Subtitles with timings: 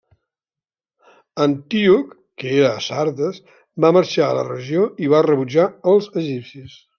[1.43, 3.37] Antíoc que era a Sardes,
[3.85, 6.81] va marxar a la regió i va rebutjar als egipcis.